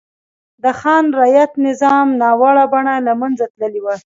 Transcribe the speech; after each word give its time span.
د 0.63 0.65
خان 0.79 1.05
رعیت 1.19 1.51
نظام 1.67 2.07
ناوړه 2.21 2.65
بڼه 2.73 2.95
له 3.07 3.13
منځه 3.21 3.45
تللې 3.57 3.81
وه. 3.85 3.95